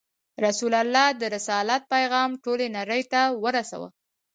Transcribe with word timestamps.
رسول 0.45 0.73
الله 0.83 1.05
د 1.21 1.23
رسالت 1.35 1.81
پیغام 1.93 2.29
ټولې 2.43 2.67
نړۍ 2.77 3.01
ته 3.11 3.21
ورساوه. 3.43 3.89